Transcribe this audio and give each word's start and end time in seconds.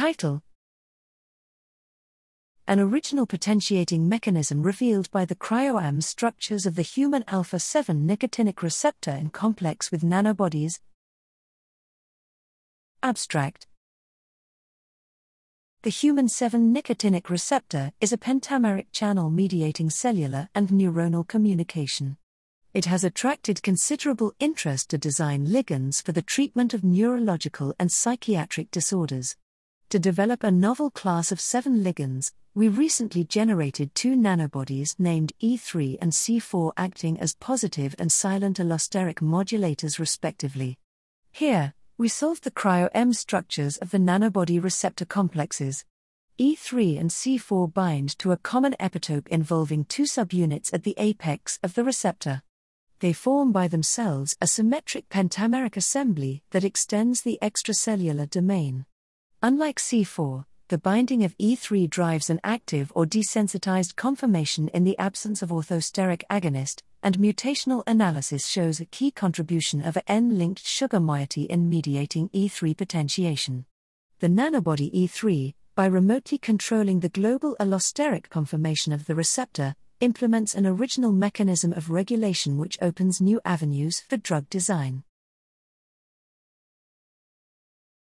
Title 0.00 0.42
An 2.66 2.80
original 2.80 3.26
potentiating 3.26 4.08
mechanism 4.08 4.62
revealed 4.62 5.10
by 5.10 5.26
the 5.26 5.34
cryo-EM 5.34 6.00
structures 6.00 6.64
of 6.64 6.74
the 6.74 6.80
human 6.80 7.22
alpha 7.28 7.58
7 7.58 8.08
nicotinic 8.08 8.62
receptor 8.62 9.10
in 9.10 9.28
complex 9.28 9.90
with 9.90 10.00
nanobodies. 10.00 10.80
Abstract 13.02 13.66
The 15.82 15.90
human 15.90 16.28
7 16.30 16.74
nicotinic 16.74 17.28
receptor 17.28 17.92
is 18.00 18.10
a 18.10 18.16
pentameric 18.16 18.86
channel 18.92 19.28
mediating 19.28 19.90
cellular 19.90 20.48
and 20.54 20.70
neuronal 20.70 21.28
communication. 21.28 22.16
It 22.72 22.86
has 22.86 23.04
attracted 23.04 23.62
considerable 23.62 24.32
interest 24.40 24.88
to 24.88 24.96
design 24.96 25.48
ligands 25.48 26.02
for 26.02 26.12
the 26.12 26.22
treatment 26.22 26.72
of 26.72 26.84
neurological 26.84 27.74
and 27.78 27.92
psychiatric 27.92 28.70
disorders. 28.70 29.36
To 29.90 29.98
develop 29.98 30.44
a 30.44 30.52
novel 30.52 30.88
class 30.88 31.32
of 31.32 31.40
seven 31.40 31.82
ligands, 31.82 32.30
we 32.54 32.68
recently 32.68 33.24
generated 33.24 33.92
two 33.92 34.14
nanobodies 34.14 34.94
named 35.00 35.32
E3 35.42 35.98
and 36.00 36.12
C4 36.12 36.70
acting 36.76 37.18
as 37.18 37.34
positive 37.34 37.96
and 37.98 38.12
silent 38.12 38.58
allosteric 38.60 39.16
modulators 39.16 39.98
respectively. 39.98 40.78
Here, 41.32 41.74
we 41.98 42.06
solved 42.06 42.44
the 42.44 42.52
cryo-EM 42.52 43.14
structures 43.14 43.78
of 43.78 43.90
the 43.90 43.98
nanobody 43.98 44.62
receptor 44.62 45.04
complexes. 45.04 45.84
E3 46.38 47.00
and 47.00 47.10
C4 47.10 47.74
bind 47.74 48.16
to 48.20 48.30
a 48.30 48.36
common 48.36 48.76
epitope 48.78 49.26
involving 49.26 49.84
two 49.84 50.04
subunits 50.04 50.72
at 50.72 50.84
the 50.84 50.94
apex 50.98 51.58
of 51.64 51.74
the 51.74 51.82
receptor. 51.82 52.42
They 53.00 53.12
form 53.12 53.50
by 53.50 53.66
themselves 53.66 54.36
a 54.40 54.46
symmetric 54.46 55.08
pentameric 55.08 55.76
assembly 55.76 56.44
that 56.52 56.62
extends 56.62 57.22
the 57.22 57.40
extracellular 57.42 58.30
domain. 58.30 58.86
Unlike 59.42 59.78
C4, 59.78 60.44
the 60.68 60.76
binding 60.76 61.24
of 61.24 61.34
E3 61.38 61.88
drives 61.88 62.28
an 62.28 62.40
active 62.44 62.92
or 62.94 63.06
desensitized 63.06 63.96
conformation 63.96 64.68
in 64.68 64.84
the 64.84 64.98
absence 64.98 65.40
of 65.40 65.48
orthosteric 65.48 66.24
agonist, 66.30 66.82
and 67.02 67.16
mutational 67.16 67.82
analysis 67.86 68.46
shows 68.46 68.80
a 68.80 68.84
key 68.84 69.10
contribution 69.10 69.80
of 69.80 69.96
a 69.96 70.12
N-linked 70.12 70.66
sugar 70.66 71.00
moiety 71.00 71.44
in 71.44 71.70
mediating 71.70 72.28
E3 72.34 72.76
potentiation. 72.76 73.64
The 74.18 74.28
nanobody 74.28 74.92
E3, 74.92 75.54
by 75.74 75.86
remotely 75.86 76.36
controlling 76.36 77.00
the 77.00 77.08
global 77.08 77.56
allosteric 77.58 78.28
conformation 78.28 78.92
of 78.92 79.06
the 79.06 79.14
receptor, 79.14 79.74
implements 80.02 80.54
an 80.54 80.66
original 80.66 81.12
mechanism 81.12 81.72
of 81.72 81.88
regulation 81.88 82.58
which 82.58 82.76
opens 82.82 83.22
new 83.22 83.40
avenues 83.46 84.00
for 84.00 84.18
drug 84.18 84.50
design. 84.50 85.02